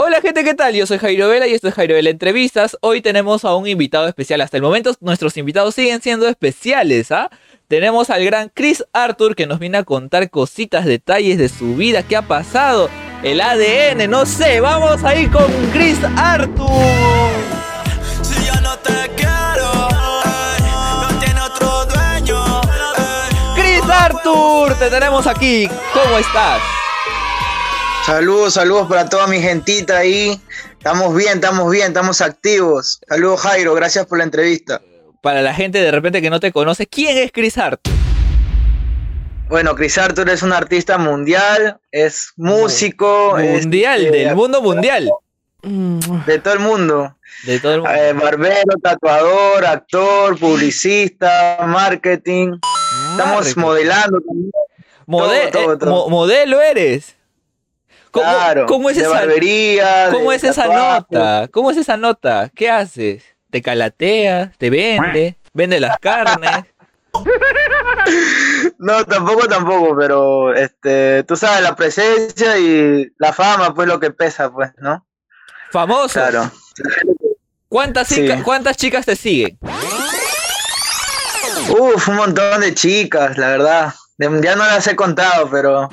[0.00, 0.76] Hola gente, ¿qué tal?
[0.76, 2.78] Yo soy Jairo Vela y esto es Jairo Vela Entrevistas.
[2.82, 4.40] Hoy tenemos a un invitado especial.
[4.40, 7.30] Hasta el momento nuestros invitados siguen siendo especiales, ¿ah?
[7.66, 12.04] Tenemos al gran Chris Arthur que nos viene a contar cositas, detalles de su vida,
[12.04, 12.88] qué ha pasado,
[13.24, 14.60] el ADN, no sé.
[14.60, 16.68] Vamos ahí con Chris Arthur.
[18.22, 19.88] Si ya no te quiero,
[20.24, 22.60] ey, no tiene otro dueño.
[22.62, 23.60] ey.
[23.60, 25.68] Chris Arthur, te tenemos aquí.
[25.92, 26.77] ¿Cómo estás?
[28.08, 30.40] Saludos, saludos para toda mi gentita ahí.
[30.72, 33.00] Estamos bien, estamos bien, estamos activos.
[33.06, 34.80] Saludos Jairo, gracias por la entrevista.
[35.20, 37.92] Para la gente de repente que no te conoce, ¿quién es Chris Arthur?
[39.50, 45.10] Bueno, Chris Arthur es un artista mundial, es músico, es, Mundial, eh, del mundo mundial.
[45.62, 47.14] de todo el mundo.
[47.44, 47.94] De todo el mundo.
[47.94, 52.52] Eh, barbero, tatuador, actor, publicista, marketing.
[53.10, 54.50] Estamos modelando también.
[55.06, 55.90] Mode- todo, eh, todo.
[55.90, 57.16] mo- modelo eres.
[58.10, 61.48] ¿Cómo, claro, cómo es de esa, barbería, cómo de es esa nota?
[61.48, 62.50] ¿Cómo es esa nota?
[62.54, 63.22] ¿Qué haces?
[63.50, 64.56] ¿Te calateas?
[64.58, 65.36] ¿Te vende?
[65.52, 66.64] ¿Vende las carnes?
[68.78, 74.10] No, tampoco, tampoco, pero este, tú sabes, la presencia y la fama, pues lo que
[74.10, 75.04] pesa, pues, ¿no?
[75.70, 76.14] Famoso.
[76.14, 76.50] Claro.
[77.68, 78.28] ¿Cuántas, Sí.
[78.44, 79.58] ¿Cuántas chicas te siguen?
[81.68, 83.94] Uf, un montón de chicas, la verdad.
[84.18, 85.88] Ya no las he contado, pero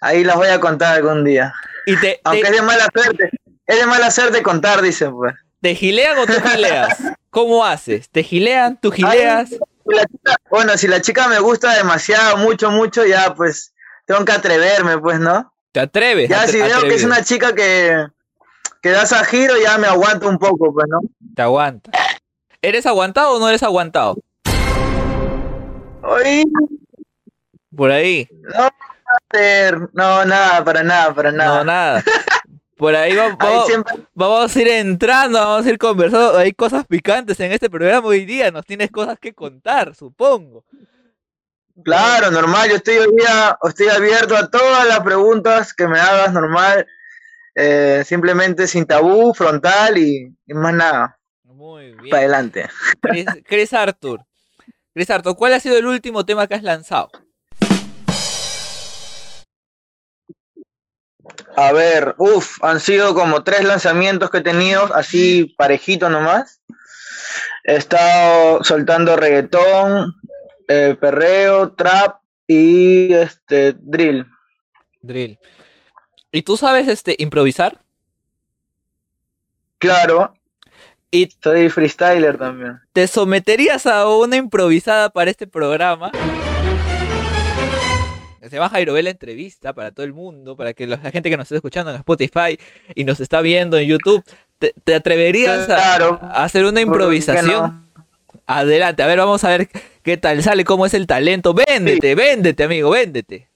[0.00, 1.52] ahí las voy a contar algún día.
[1.86, 3.30] ¿Y te, Aunque te, es de mala suerte.
[3.66, 5.34] Es de mala suerte contar, dicen, pues.
[5.60, 6.96] te gilean o tú gileas?
[7.30, 8.08] ¿Cómo haces?
[8.08, 8.78] ¿Te gilean?
[8.80, 9.50] ¿Tú gileas?
[9.50, 9.58] Si
[9.94, 13.72] la chica- bueno, si la chica me gusta demasiado, mucho, mucho, ya pues
[14.06, 15.52] tengo que atreverme, pues, ¿no?
[15.72, 16.28] ¿Te atreves?
[16.30, 18.06] Ya Atre- si veo que es una chica que,
[18.82, 21.00] que das a giro, ya me aguanto un poco, pues, ¿no?
[21.34, 21.90] Te aguanta.
[22.62, 24.16] ¿Eres aguantado o no eres aguantado?
[27.76, 28.28] Por ahí.
[28.30, 28.70] no,
[29.92, 31.58] no, nada, para nada, para nada.
[31.58, 32.02] No, nada.
[32.76, 36.38] Por ahí va- Ahí vamos, siempre, vamos a ir entrando, vamos a ir conversando.
[36.38, 38.50] Hay cosas picantes en este programa hoy día.
[38.52, 40.64] Nos tienes cosas que contar, supongo.
[41.84, 46.32] claro, normal, yo estoy hoy día, estoy abierto a todas las preguntas que me hagas,
[46.32, 46.86] normal,
[47.56, 52.14] eh, simplemente sin tabú, frontal y, y más nada, Muy para bien.
[52.16, 52.68] adelante.
[53.00, 54.20] Chris, Chris Arthur.
[54.94, 57.10] Chris Arthur, ¿cuál ha sido el último tema que has lanzado?
[61.56, 66.60] A ver, uff, han sido como tres lanzamientos que he tenido, así parejito nomás.
[67.64, 70.14] He estado soltando reggaetón,
[70.68, 74.26] eh, perreo, trap y este drill.
[75.02, 75.38] Drill.
[76.30, 77.78] ¿Y tú sabes este improvisar?
[79.78, 80.34] Claro,
[81.10, 82.80] ¿Y soy freestyler también.
[82.92, 86.10] te someterías a una improvisada para este programa?
[88.48, 91.44] Se llama Jairo Vela Entrevista para todo el mundo, para que la gente que nos
[91.44, 92.58] esté escuchando en Spotify
[92.94, 94.24] y nos está viendo en YouTube,
[94.58, 96.18] ¿te, te atreverías a- Claro.
[96.22, 97.86] a, hacer una ¿Por qué improvisación?
[98.46, 99.68] Adelante, a ver, vamos a ver
[100.02, 101.52] qué tal sale, cómo es el talento.
[101.54, 103.48] Véndete, véndete, amigo, véndete.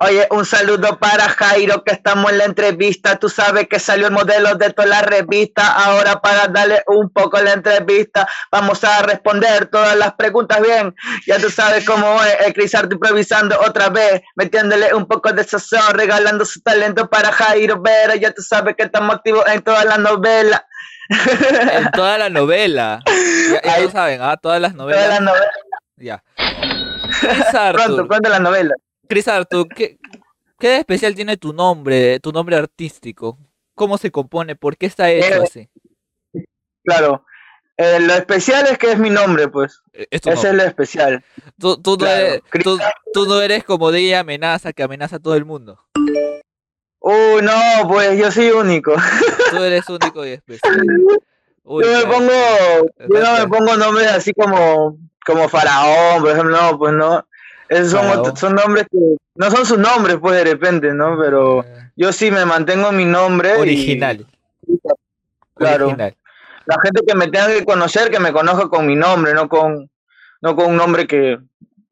[0.00, 3.16] Oye, un saludo para Jairo, que estamos en la entrevista.
[3.16, 5.72] Tú sabes que salió el modelo de toda la revista.
[5.72, 10.94] Ahora para darle un poco la entrevista, vamos a responder todas las preguntas bien.
[11.26, 15.42] Ya tú sabes cómo es el Chris Arthur improvisando otra vez, metiéndole un poco de
[15.42, 18.14] sazón, regalando su talento para Jairo Vera.
[18.14, 20.62] Ya tú sabes que estamos activos en todas las novelas.
[21.72, 23.00] En toda la novela.
[23.52, 25.48] Ya, ya Ahí- lo saben, ah, todas las Todas las novelas.
[25.96, 26.22] Ya.
[27.72, 28.76] Pronto, pronto las novelas.
[29.08, 29.98] Chris Arthur, ¿qué,
[30.58, 33.38] ¿qué de especial tiene tu nombre, tu nombre artístico?
[33.74, 34.56] ¿Cómo se compone?
[34.56, 35.68] ¿Por qué está hecho Eh, así?
[36.84, 37.24] Claro.
[37.76, 39.80] Eh, lo especial es que es mi nombre, pues.
[39.92, 41.24] Eh, Es Ese es lo especial.
[41.58, 42.78] Tú, tú no eres, Chris tú,
[43.12, 45.78] tú no eres como de amenaza que amenaza a todo el mundo.
[47.00, 48.94] Uy, no, pues yo soy único.
[49.50, 50.76] Tú eres único y especial.
[51.62, 52.12] Uy, yo me claro.
[52.14, 57.27] pongo, yo no me pongo nombres así como, como faraón, por ejemplo, no, pues no.
[57.68, 58.98] Esos son, otros- son nombres que
[59.34, 61.18] no son sus nombres, pues de repente, ¿no?
[61.20, 63.50] Pero Eh, yo sí me mantengo mi nombre.
[63.56, 64.26] y- original.
[65.54, 65.86] claro.
[65.86, 66.14] Original.
[66.66, 69.90] La gente que me tenga que conocer, que me conozca con mi nombre, no con,
[70.40, 71.38] no con un nombre que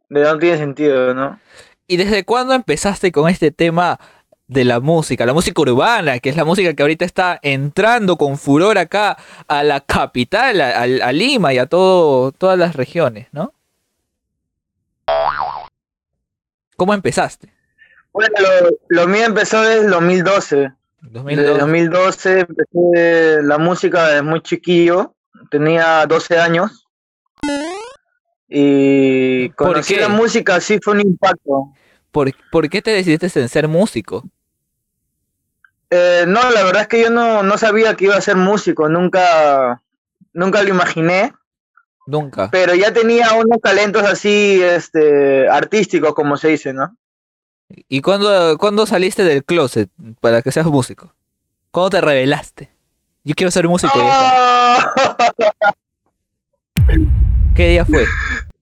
[0.08, 1.38] de no tiene sentido, ¿no?
[1.86, 3.98] ¿Y desde cuándo empezaste con este tema
[4.48, 5.24] de la música?
[5.24, 9.16] La música urbana, que es la música que ahorita está entrando con furor acá
[9.48, 13.52] a la capital, a, a- a Lima y a todo, todas las regiones, ¿no?
[16.76, 17.52] ¿Cómo empezaste?
[18.12, 20.72] Bueno, lo, lo mío empezó desde el 2012.
[21.02, 21.58] Desde 2002.
[21.58, 25.14] 2012 empecé la música desde muy chiquillo,
[25.50, 26.86] tenía 12 años.
[28.48, 31.72] Y ¿Por conocí la música, sí fue un impacto.
[32.10, 34.24] ¿Por, por qué te decidiste en ser músico?
[35.90, 38.88] Eh, no, la verdad es que yo no, no sabía que iba a ser músico,
[38.88, 39.82] nunca,
[40.32, 41.32] nunca lo imaginé,
[42.06, 42.50] Nunca.
[42.50, 46.96] pero ya tenía unos talentos así, este, artísticos, como se dice, ¿no?
[47.88, 51.12] ¿Y cuándo, cuándo saliste del closet para que seas músico?
[51.72, 52.70] ¿Cuándo te revelaste?
[53.24, 53.92] Yo quiero ser músico.
[53.96, 54.92] ¡Ah!
[57.56, 58.04] ¿Qué día fue?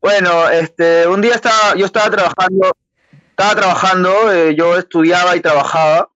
[0.01, 2.73] Bueno, este, un día estaba, yo estaba trabajando,
[3.31, 6.09] estaba trabajando, eh, yo estudiaba y trabajaba,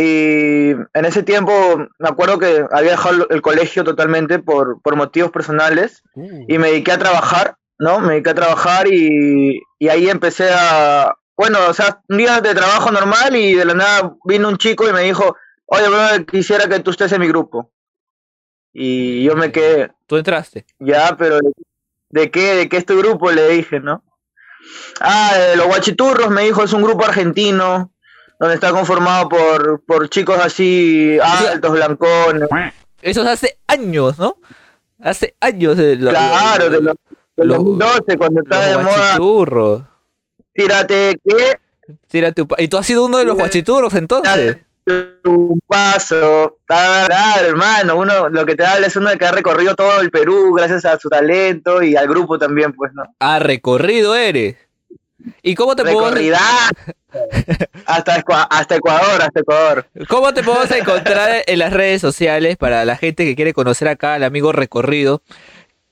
[0.00, 1.52] y en ese tiempo
[1.98, 6.04] me acuerdo que había dejado el colegio totalmente por, por motivos personales,
[6.46, 7.98] y me dediqué a trabajar, ¿no?
[7.98, 12.54] Me dediqué a trabajar y, y ahí empecé a, bueno, o sea, un día de
[12.54, 15.36] trabajo normal y de la nada vino un chico y me dijo,
[15.66, 15.86] oye,
[16.30, 17.72] quisiera que tú estés en mi grupo.
[18.72, 20.64] Y yo me quedé, ¿Tú entraste?
[20.78, 21.40] ya, pero
[22.10, 22.54] ¿de, qué?
[22.54, 23.32] ¿De qué es tu grupo?
[23.32, 24.04] Le dije, ¿no?
[25.00, 27.90] Ah, los Guachiturros, me dijo, es un grupo argentino,
[28.38, 32.48] donde está conformado por, por chicos así altos, blancones.
[33.02, 34.36] Eso es hace años, ¿no?
[35.00, 35.78] Hace años.
[35.78, 36.96] eh, lo- Claro, de los,
[37.36, 39.88] de los- 2012, cuando estaba de moda,
[40.52, 41.58] tírate, ¿qué?
[42.08, 44.58] Tírate un ¿Y tú has sido uno de los guachiturros entonces?
[45.24, 49.74] un paso, claro, hermano, uno lo que te habla es uno de que ha recorrido
[49.74, 53.02] todo el Perú gracias a su talento y al grupo también, pues, ¿no?
[53.20, 54.56] Ah, recorrido eres.
[55.42, 56.40] ¿Y cómo te puedo Recorrida
[57.86, 58.14] hasta,
[58.50, 59.86] hasta Ecuador, hasta Ecuador.
[60.08, 64.14] cómo te podemos encontrar en las redes sociales para la gente que quiere conocer acá
[64.14, 65.22] al amigo recorrido?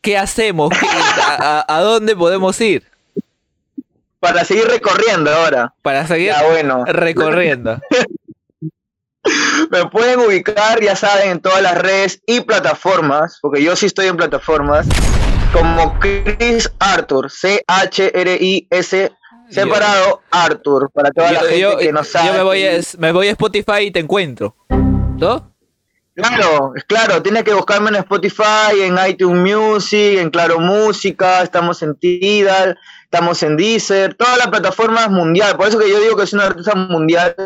[0.03, 0.71] ¿Qué hacemos?
[0.79, 2.85] ¿Qué- a, a- a dónde podemos ir
[4.21, 5.75] Para seguir recorriendo ahora.
[5.83, 7.81] para seguir Ya bueno, recorriendo?
[9.71, 14.07] me pueden ubicar, ya saben, en todas las redes y plataformas, porque yo sí estoy
[14.07, 14.87] en plataformas,
[15.53, 19.11] como Chris Arthur, C-H-R-I-S,
[19.51, 22.27] separado Arthur, para toda la Yo, gente yo- que no sabe.
[22.29, 24.55] yo me voy a, me voy a Spotify y te encuentro.
[24.71, 25.53] ¿No?
[26.15, 31.83] Claro, es claro, tienes que buscarme en Spotify, en iTunes Music, en Claro Música, estamos
[31.83, 35.59] en Tidal, estamos en Deezer, todas las plataformas mundial.
[35.59, 37.37] Por eso que yo digo que soy un artista mundial,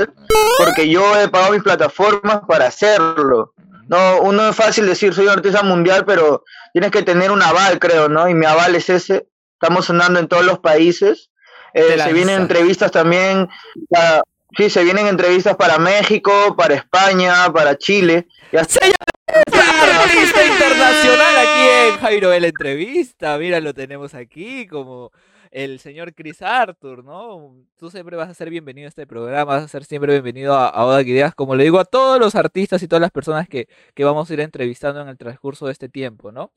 [0.57, 3.55] porque yo he pagado mis plataformas para hacerlo.
[3.89, 7.81] No, uno es fácil decir soy un artista mundial, pero tienes que tener un aval,
[7.81, 8.29] creo, ¿no?
[8.29, 9.27] Y mi aval es ese.
[9.61, 11.31] Estamos sonando en todos los países.
[11.75, 13.49] Eh, se vienen entrevistas también.
[13.89, 14.23] para-
[14.57, 18.27] sí, se vienen entrevistas para México, para España, para Chile.
[18.53, 18.95] Ya Señor
[19.33, 23.39] artista internacional aquí en Jairo de la entrevista.
[23.39, 25.13] Mira, lo tenemos aquí como
[25.53, 27.55] el señor Chris Arthur, ¿no?
[27.77, 30.69] Tú siempre vas a ser bienvenido a este programa, vas a ser siempre bienvenido a,
[30.69, 33.69] a Oda Ideas, como le digo a todos los artistas y todas las personas que,
[33.95, 36.53] que vamos a ir entrevistando en el transcurso de este tiempo, ¿no?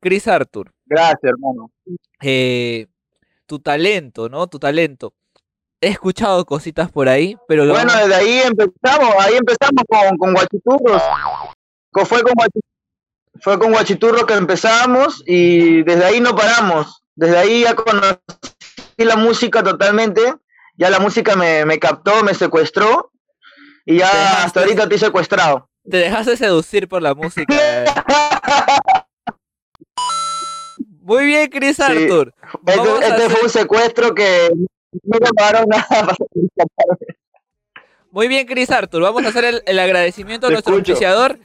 [0.00, 1.70] Chris Arthur, Gracias, hermano.
[2.22, 2.86] eh,
[3.48, 4.46] tu talento, ¿no?
[4.46, 5.14] Tu talento.
[5.80, 10.16] He escuchado cositas por ahí, pero lo Bueno, vamos- desde ahí empezamos, ahí empezamos con,
[10.18, 11.02] con Guachiturros.
[12.04, 12.60] Fue con, Guachi-
[13.40, 17.02] fue con Guachiturros que empezamos y desde ahí no paramos.
[17.16, 18.18] Desde ahí ya conocí
[18.98, 20.34] la música totalmente,
[20.76, 23.10] ya la música me, me captó, me secuestró
[23.86, 25.70] y ya Te dejaste- hasta ahorita estoy secuestrado.
[25.90, 27.46] te dejaste seducir por la música.
[31.08, 32.34] Muy bien, Chris Arthur.
[32.42, 34.50] Este, Vamos este hacer- fue un secuestro que
[35.04, 36.14] no pagaron nada para
[38.10, 39.00] Muy bien, Chris Arthur.
[39.02, 40.92] Vamos a hacer el, el agradecimiento a Te nuestro escucho.
[40.92, 41.38] auspiciador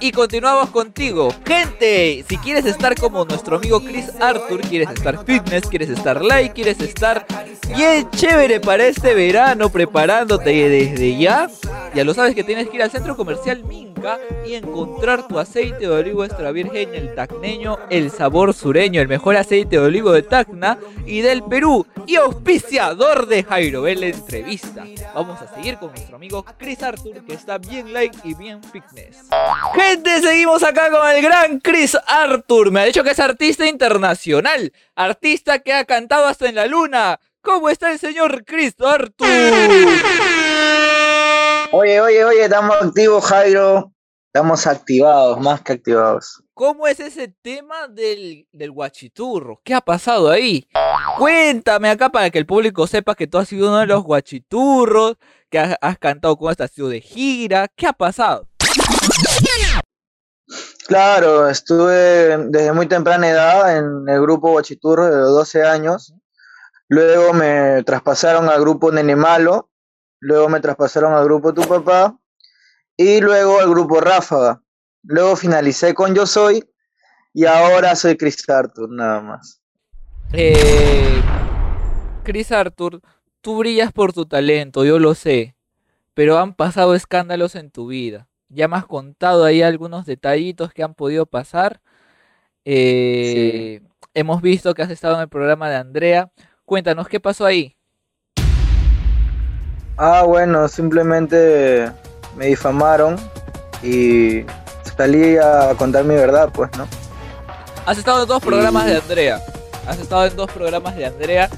[0.00, 1.32] y continuamos contigo.
[1.46, 6.52] Gente, si quieres estar como nuestro amigo Chris Arthur, quieres estar fitness, quieres estar light,
[6.52, 7.26] quieres estar
[7.76, 11.50] bien chévere para este verano, preparándote desde ya,
[11.94, 15.80] ya lo sabes que tienes que ir al centro comercial Minca y encontrar tu aceite
[15.80, 20.22] de olivo extra virgen, el tacneño, el sabor sureño, el mejor aceite de olivo de
[20.22, 24.86] Tacna y del Perú y auspiciador de Jairo entrevista.
[25.14, 29.18] Vamos a seguir con nuestro amigo Chris Arthur que está bien light y bien fitness.
[29.90, 32.70] Gente, seguimos acá con el gran Chris Arthur.
[32.70, 37.18] Me ha dicho que es artista internacional, artista que ha cantado hasta en la luna.
[37.42, 39.26] ¿Cómo está el señor Chris Arthur?
[41.72, 43.92] Oye, oye, oye, estamos activos, Jairo.
[44.32, 46.40] Estamos activados, más que activados.
[46.54, 49.60] ¿Cómo es ese tema del, del guachiturro?
[49.64, 50.68] ¿Qué ha pasado ahí?
[51.18, 55.16] Cuéntame acá para que el público sepa que tú has sido uno de los guachiturros,
[55.50, 57.66] que has, has cantado con esta sido de gira.
[57.74, 58.46] ¿Qué ha pasado?
[60.90, 66.12] Claro, estuve desde muy temprana edad en el grupo Guachiturro de los 12 años.
[66.88, 69.70] Luego me traspasaron al grupo Nene Malo.
[70.18, 72.18] Luego me traspasaron al grupo Tu Papá.
[72.96, 74.62] Y luego al grupo Ráfaga.
[75.04, 76.68] Luego finalicé con Yo Soy.
[77.32, 79.62] Y ahora soy Chris Arthur, nada más.
[80.32, 81.22] Eh,
[82.24, 83.00] Chris Arthur,
[83.40, 85.54] tú brillas por tu talento, yo lo sé,
[86.14, 88.26] pero han pasado escándalos en tu vida.
[88.50, 91.80] Ya me has contado ahí algunos detallitos que han podido pasar.
[92.64, 93.80] Eh,
[94.12, 96.30] Hemos visto que has estado en el programa de Andrea.
[96.64, 97.76] Cuéntanos, ¿qué pasó ahí?
[99.96, 101.92] Ah, bueno, simplemente
[102.36, 103.16] me difamaron
[103.84, 104.44] y
[104.96, 106.88] salí a contar mi verdad, pues, ¿no?
[107.86, 109.40] Has estado en dos programas de Andrea.
[109.86, 111.48] Has estado en dos programas de Andrea.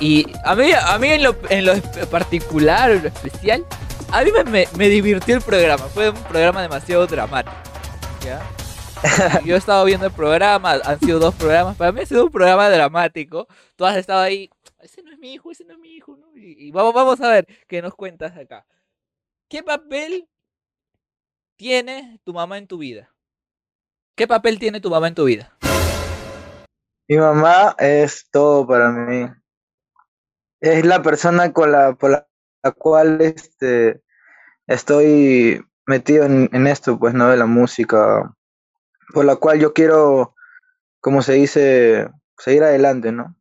[0.00, 1.74] Y a mí, a mí en, lo, en lo
[2.10, 3.66] particular, en lo especial,
[4.12, 5.84] a mí me, me, divirtió el programa.
[5.88, 7.56] Fue un programa demasiado dramático.
[8.24, 8.40] ¿ya?
[9.44, 11.76] Yo he estado viendo el programa, han sido dos programas.
[11.76, 13.46] Para mí ha sido un programa dramático.
[13.76, 14.50] Tú has estado ahí.
[14.80, 16.16] Ese no es mi hijo, ese no es mi hijo.
[16.16, 16.36] ¿no?
[16.36, 18.66] Y, y vamos, vamos a ver qué nos cuentas acá.
[19.48, 20.28] ¿Qué papel
[21.56, 23.10] tiene tu mamá en tu vida?
[24.14, 25.56] ¿Qué papel tiene tu mamá en tu vida?
[27.08, 29.30] Mi mamá es todo para mí.
[30.60, 32.27] Es la persona con la, por la,
[32.62, 34.00] la cual este,
[34.66, 37.28] estoy metido en, en esto, pues, ¿no?
[37.28, 38.32] De la música.
[39.14, 40.34] Por la cual yo quiero,
[41.00, 43.34] como se dice, seguir adelante, ¿no?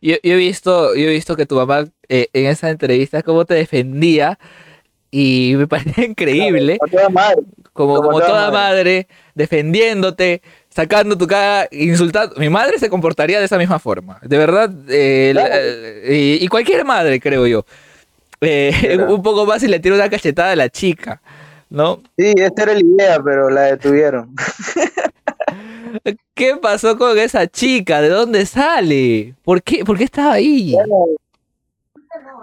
[0.00, 3.44] Yo, yo he visto, yo he visto que tu mamá eh, en esa entrevista cómo
[3.44, 4.38] te defendía
[5.10, 6.78] y me parece increíble.
[6.80, 7.42] A toda madre.
[7.74, 9.06] como, como como toda toda madre.
[9.06, 12.34] madre, defendiéndote, sacando tu cara, insultando.
[12.36, 14.18] Mi madre se comportaría de esa misma forma.
[14.22, 15.54] De verdad, eh, Claro.
[15.54, 17.66] eh, y, y cualquier madre, creo yo.
[18.42, 21.20] Eh, un poco más y le tira una cachetada a la chica,
[21.68, 22.02] ¿no?
[22.16, 24.34] Sí, esta era la idea, pero la detuvieron.
[26.34, 28.00] ¿Qué pasó con esa chica?
[28.00, 29.34] ¿De dónde sale?
[29.44, 30.74] ¿Por qué, ¿Por qué estaba ahí?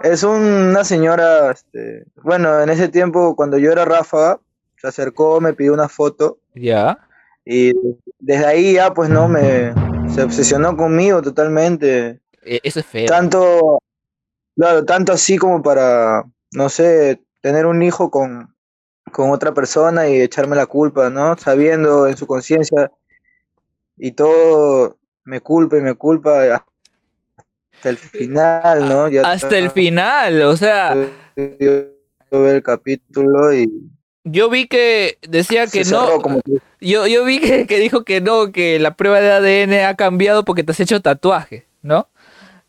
[0.02, 4.38] Es una señora, este, bueno, en ese tiempo cuando yo era ráfaga,
[4.80, 6.98] se acercó, me pidió una foto Ya.
[7.44, 7.72] y
[8.20, 9.72] desde ahí ya pues no me
[10.14, 13.06] se obsesionó conmigo totalmente, Eh, Eso es feo.
[13.06, 13.80] tanto
[14.58, 18.54] claro, tanto así como para no sé, tener un hijo con
[19.12, 21.36] con otra persona y echarme la culpa, ¿no?
[21.38, 22.92] Sabiendo en su conciencia
[23.96, 26.62] y todo me culpa y me culpa
[27.74, 29.08] hasta el final, ¿no?
[29.08, 30.94] Ya Hasta el final, o sea,
[31.36, 33.70] yo el capítulo y
[34.24, 36.20] yo vi que decía que no.
[36.20, 36.40] como
[36.80, 40.44] Yo, yo vi que, que dijo que no, que la prueba de ADN ha cambiado
[40.44, 42.08] porque te has hecho tatuaje, ¿no?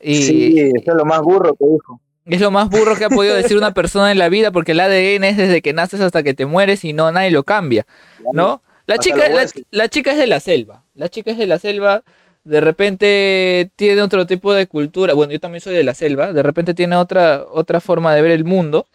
[0.02, 2.00] Y sí, eso es lo más burro que dijo.
[2.26, 4.80] es lo más burro que ha podido decir una persona en la vida porque el
[4.80, 7.86] ADN es desde que naces hasta que te mueres y no nadie lo cambia,
[8.34, 8.62] ¿no?
[8.86, 9.26] La chica,
[9.72, 12.04] la, chica es de la selva, la chica es de la selva,
[12.44, 16.42] de repente tiene otro tipo de cultura, bueno, yo también soy de la selva, de
[16.42, 18.88] repente tiene otra, otra forma de ver el mundo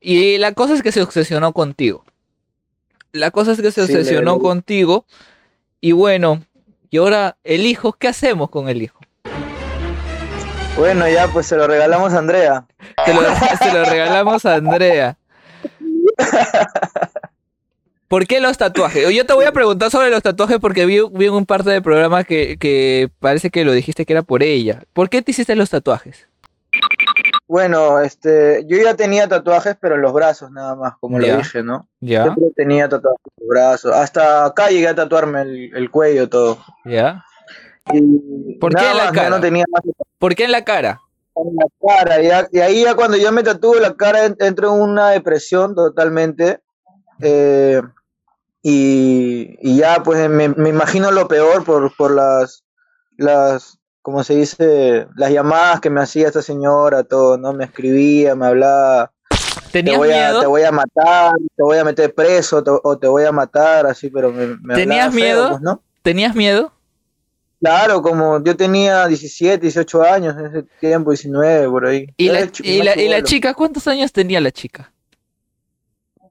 [0.00, 2.04] y la cosa es que se obsesionó contigo.
[3.12, 5.06] La cosa es que se Sí, obsesionó contigo
[5.80, 6.44] y bueno,
[6.90, 8.95] y ahora el hijo, ¿qué hacemos con el hijo?
[10.76, 12.66] Bueno, ya pues se lo regalamos a Andrea.
[13.04, 13.20] Se lo,
[13.62, 15.16] se lo regalamos a Andrea.
[18.08, 19.08] ¿Por qué los tatuajes?
[19.12, 21.82] Yo te voy a preguntar sobre los tatuajes porque vi, vi en un parte del
[21.82, 24.82] programa que, que parece que lo dijiste que era por ella.
[24.92, 26.28] ¿Por qué te hiciste los tatuajes?
[27.48, 31.32] Bueno, este, yo ya tenía tatuajes, pero en los brazos nada más, como Ya.
[31.32, 31.88] lo dije, ¿no?
[32.00, 33.92] Ya, Siempre tenía tatuajes en los brazos.
[33.94, 36.58] Hasta acá llegué a tatuarme el, el cuello, todo.
[36.84, 37.24] ya.
[37.92, 39.30] Y ¿Por qué en la cara?
[39.30, 39.82] no tenía más
[40.18, 41.00] ¿Por qué en la cara?
[41.36, 42.46] en la cara.
[42.50, 46.60] y ahí ya cuando yo me tatúo la cara en- entro en una depresión totalmente.
[47.20, 47.80] eh,
[48.62, 52.64] y, y ya pues me, me imagino lo peor por, por las,
[53.16, 57.52] las, como se dice, las llamadas que me hacía esta señora, todo, ¿no?
[57.52, 60.40] Me escribía, me hablaba, te ¿Tenías voy, a, miedo?
[60.40, 63.86] te voy a matar, te voy a meter preso te- o te voy a matar,
[63.86, 65.48] así, pero me, me ¿Tenías feo, miedo?
[65.50, 65.82] pues, ¿no?
[66.02, 66.72] ¿Tenías miedo?
[67.60, 72.06] Claro, como yo tenía 17, 18 años en ese tiempo, 19, por ahí.
[72.16, 73.54] ¿Y la, y, la, y la chica?
[73.54, 74.92] ¿Cuántos años tenía la chica?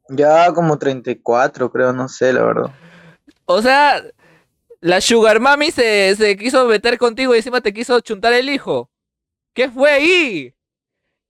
[0.10, 2.72] Ya como 34, creo, no sé, la verdad.
[3.46, 4.04] O sea,
[4.82, 8.90] la Sugar Mami se, se quiso meter contigo y encima te quiso chuntar el hijo.
[9.54, 10.54] ¿Qué fue ahí?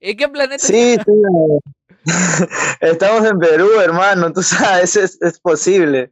[0.01, 0.65] ¿En qué planeta?
[0.65, 1.11] Sí, sí.
[2.81, 6.11] Estamos en Perú, hermano, tú sabes, es, es posible.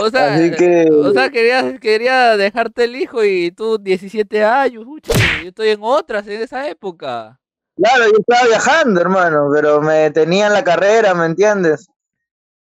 [0.00, 4.84] O sea, Así que- o sea quería, quería dejarte el hijo y tú 17 años,
[4.84, 7.38] yo estoy en otras en esa época.
[7.76, 11.86] Claro, yo estaba viajando, hermano, pero me tenía en la carrera, ¿me entiendes?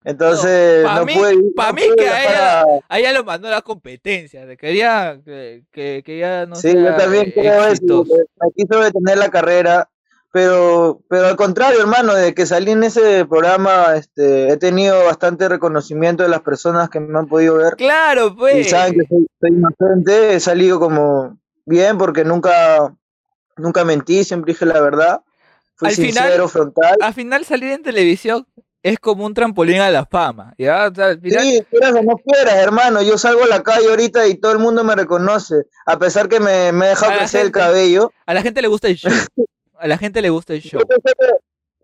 [0.05, 3.47] Entonces, no, mí- pude ir, pa' no mí que a ella- a- ella lo mandó
[3.47, 7.69] a la competencia, quería que, que, que ya no Sí, sea yo también creo eso.
[7.69, 8.13] exitoso.
[8.41, 9.89] Me quiso detener la carrera,
[10.33, 15.47] pero, pero al contrario, hermano, de que salí en ese programa, este, he tenido bastante
[15.47, 18.69] reconocimiento de las personas que me han podido ver Claro, y pues.
[18.71, 20.33] saben que soy, soy inocente.
[20.33, 21.37] He salido como
[21.67, 22.95] bien porque nunca,
[23.57, 25.21] nunca mentí, siempre dije la verdad.
[25.75, 26.97] fui Al final- sincero, frontal.
[26.99, 28.47] Al final salir en televisión
[28.81, 30.55] es como un trampolín a la fama.
[30.57, 30.87] ¿ya?
[30.91, 33.03] O sea, al final- Sí, quieras o no quieras, hermano.
[33.03, 35.55] Yo salgo a la calle ahorita y todo el mundo me reconoce.
[35.85, 38.11] A pesar que me, me he dejado crecer el cabello.
[38.25, 39.11] A la gente le gusta el show.
[39.83, 40.79] A la gente le gusta el show.
[40.79, 41.27] Yo pensé, que,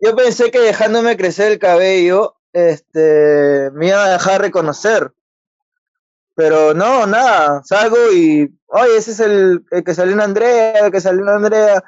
[0.00, 5.12] yo pensé que dejándome crecer el cabello, este, me iban a dejar reconocer.
[6.34, 7.62] Pero no, nada.
[7.62, 11.28] Salgo y, oye, ese es el, el que salió en Andrea, el que salió en
[11.28, 11.84] Andrea.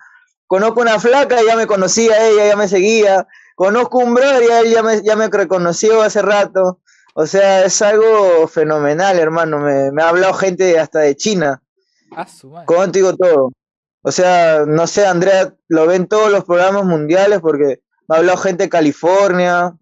[0.47, 3.27] Conozco una flaca ya me conocía ella, ya me seguía.
[3.55, 6.81] Conozco un brother y él ya me, ya me reconoció hace rato.
[7.15, 9.61] O sea, es algo fenomenal, hermano.
[9.61, 11.63] Me, me ha hablado gente hasta de China.
[12.15, 12.27] Ah.
[12.67, 13.53] Contigo todo.
[14.03, 18.37] O sea, no sé, Andrea, lo ven todos los programas mundiales porque me ha hablado
[18.39, 19.75] gente de California,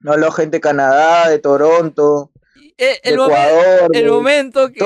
[0.00, 2.30] me ha hablado gente de Canadá, de Toronto,
[2.76, 3.90] Eh, de el, Ecuador.
[3.92, 4.80] el de- momento que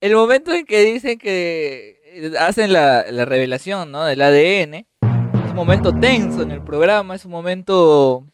[0.00, 2.00] el momento en que dicen que
[2.38, 4.04] hacen la, la revelación ¿no?
[4.04, 8.26] del ADN es un momento tenso en el programa es un momento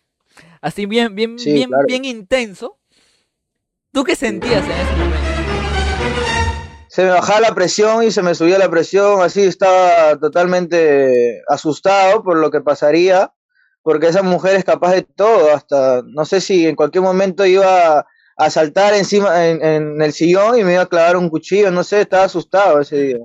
[0.62, 1.84] así bien bien Sí, bien claro.
[1.86, 2.78] bien intenso
[3.92, 5.35] tú qué sentías en ese momento
[6.96, 12.22] Se me bajaba la presión y se me subía la presión, así estaba totalmente asustado
[12.22, 13.34] por lo que pasaría,
[13.82, 18.06] porque esa mujer es capaz de todo, hasta no sé si en cualquier momento iba
[18.38, 21.84] a, saltar encima en, en el sillón y me iba a clavar un cuchillo, no
[21.84, 23.18] sé, estaba asustado ese día.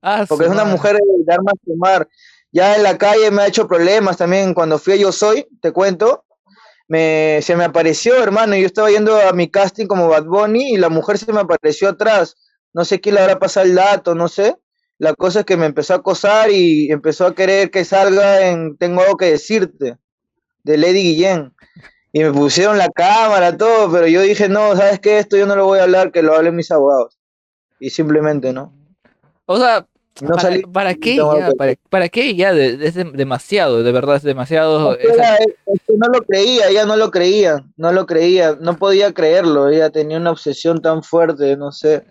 [0.00, 2.08] Ah, porque es una mujer de armas quemar.
[2.50, 4.54] Ya en la calle me ha hecho problemas también.
[4.54, 6.24] Cuando fui a Yo Soy, te cuento,
[6.88, 8.56] me, se me apareció, hermano.
[8.56, 11.90] Yo estaba yendo a mi casting como Bad Bunny y la mujer se me apareció
[11.90, 12.36] atrás.
[12.76, 14.54] No sé quién le habrá pasado el dato, no sé.
[14.98, 18.76] La cosa es que me empezó a acosar y empezó a querer que salga en
[18.76, 19.96] Tengo algo que decirte,
[20.62, 21.54] de Lady Guillén.
[22.12, 25.18] Y me pusieron la cámara, todo, pero yo dije, no, ¿sabes qué?
[25.18, 27.18] Esto yo no lo voy a hablar, que lo hablen mis abogados.
[27.80, 28.74] Y simplemente, ¿no?
[29.46, 29.86] o sea
[30.20, 31.50] No ¿para, salí- para qué no, ya?
[31.52, 32.52] ¿Para, para qué ya?
[32.52, 34.98] De- es dem- demasiado, de verdad, es demasiado.
[34.98, 39.12] Era- es que no lo creía, ella no lo creía, no lo creía, no podía
[39.14, 42.04] creerlo, ella tenía una obsesión tan fuerte, no sé.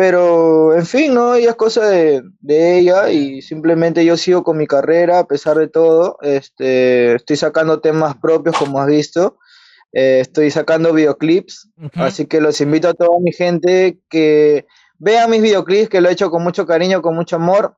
[0.00, 1.34] Pero, en fin, ¿no?
[1.34, 5.58] Ella es cosa de, de ella y simplemente yo sigo con mi carrera a pesar
[5.58, 6.16] de todo.
[6.22, 9.36] Este, estoy sacando temas propios, como has visto.
[9.92, 14.64] Eh, estoy sacando videoclips, así que los invito a toda mi gente que
[14.96, 17.76] vean mis videoclips, que lo he hecho con mucho cariño, con mucho amor.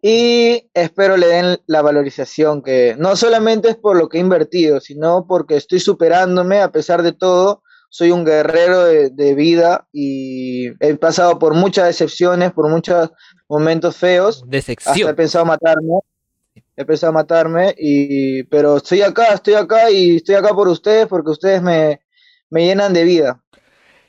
[0.00, 4.80] Y espero le den la valorización que no solamente es por lo que he invertido,
[4.80, 7.62] sino porque estoy superándome a pesar de todo.
[7.94, 13.10] Soy un guerrero de, de vida y he pasado por muchas decepciones, por muchos
[13.50, 14.42] momentos feos.
[14.46, 14.62] de
[15.02, 15.98] Hasta he pensado matarme.
[16.74, 21.30] He pensado matarme, y, pero estoy acá, estoy acá y estoy acá por ustedes porque
[21.32, 22.00] ustedes me,
[22.48, 23.42] me llenan de vida.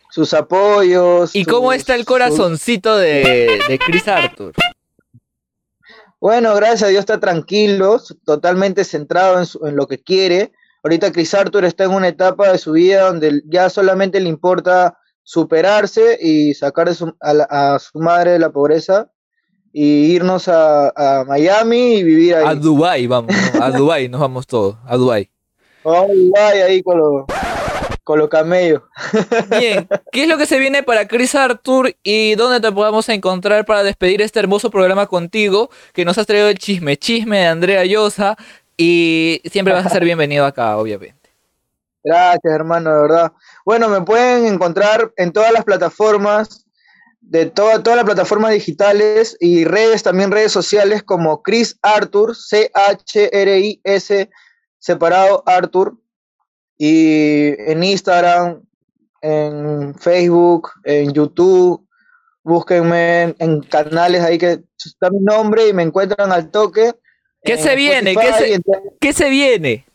[0.10, 1.36] Sus apoyos.
[1.36, 4.54] ¿Y cómo está el sus- corazoncito de, de Chris Arthur?
[6.22, 10.54] Bueno, gracias a Dios está tranquilo, totalmente centrado en, su- en lo que quiere.
[10.84, 14.98] Ahorita Chris Arthur está en una etapa de su vida donde ya solamente le importa
[15.24, 19.10] superarse y sacar de su- a, la- a su madre de la pobreza
[19.72, 22.46] y irnos a, a Miami y vivir ahí.
[22.46, 23.64] A Dubai vamos, ¿no?
[23.64, 25.30] a Dubai nos vamos todos, a Dubai.
[25.86, 27.26] Ay, ay, ahí con los
[28.06, 28.82] con los camellos.
[29.60, 33.66] Bien, ¿qué es lo que se viene para Chris Arthur y dónde te podamos encontrar
[33.66, 37.86] para despedir este hermoso programa contigo que nos has traído el chisme, chisme de Andrea
[37.86, 38.36] Llosa
[38.78, 41.30] y siempre vas a ser bienvenido acá, obviamente.
[42.04, 43.32] Gracias, hermano, de verdad.
[43.66, 46.66] Bueno, me pueden encontrar en todas las plataformas,
[47.22, 54.30] de toda- todas las plataformas digitales y redes, también redes sociales como Chris Arthur, C-H-R-I-S,
[54.80, 55.98] separado Arthur,
[56.78, 58.62] y en Instagram,
[59.22, 61.88] en Facebook, en YouTube,
[62.44, 66.94] búsquenme en, en canales ahí que está mi nombre y me encuentran al toque.
[67.44, 68.16] ¿Qué se viene?
[68.16, 68.62] ¿Qué se-
[69.00, 69.86] ¿Qué se viene?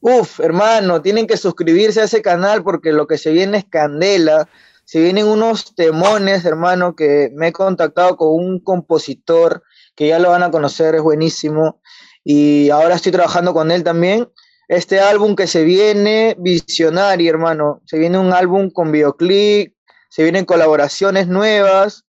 [0.00, 4.48] Uf, hermano, tienen que suscribirse a ese canal porque lo que se viene es candela.
[4.84, 9.62] Se vienen unos temones, hermano, que me he contactado con un compositor
[9.96, 11.80] que ya lo van a conocer, es buenísimo.
[12.22, 14.28] Y ahora estoy trabajando con él también.
[14.68, 17.80] Este álbum que se viene, visionario, hermano.
[17.86, 19.74] Se viene un álbum con videoclip,
[20.10, 22.04] se vienen colaboraciones nuevas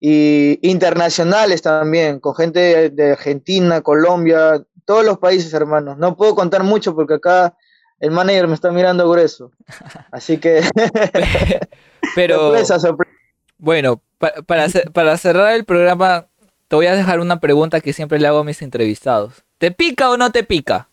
[0.00, 5.96] y internacionales también, con gente de, Argentina, Colombia, todos los países, hermano.
[5.96, 7.56] No puedo contar mucho porque acá
[8.00, 9.50] el manager me está mirando grueso.
[10.12, 10.62] Así que
[12.14, 13.12] Pero sorpresa, sorpresa.
[13.58, 16.26] bueno, pa- para, para cerrar el programa,
[16.68, 19.44] te voy a dejar una pregunta que siempre le hago a mis entrevistados.
[19.58, 20.88] ¿Te pica o no te pica?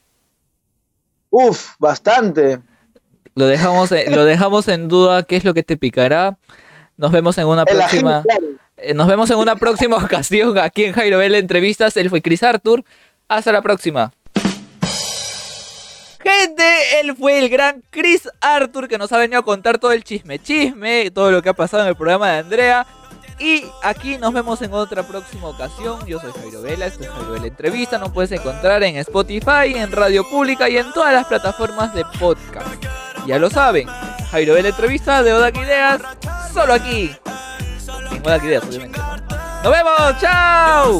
[1.29, 2.59] Uf, bastante.
[3.35, 6.37] Lo dejamos, en- lo dejamos en duda qué es lo que te picará.
[6.97, 8.23] Nos vemos en una El próxima.
[8.23, 8.45] claro.
[8.77, 11.95] Eh, Nos vemos en una próxima ocasión aquí en Jairo Vela Entrevistas.
[11.97, 12.83] Él fue Chris Arthur.
[13.27, 14.11] Hasta la próxima.
[16.25, 16.63] Gente,
[16.99, 20.39] él fue el gran Chris Arthur que nos ha venido a contar todo el chisme
[20.39, 22.87] chisme, todo lo que ha pasado en el programa de Andrea.
[23.37, 26.05] Y aquí nos vemos en otra próxima ocasión.
[26.07, 27.97] Yo soy Jairo Vela, esto es Jairo Vela Entrevista.
[27.99, 32.67] Nos puedes encontrar en Spotify, en Radio Pública y en todas las plataformas de podcast.
[33.27, 33.87] Ya lo saben,
[34.31, 36.01] Jairo Vela Entrevista de Odak Ideas,
[36.53, 37.11] solo aquí.
[38.25, 40.19] ¡Nos vemos!
[40.19, 40.99] ¡Chao!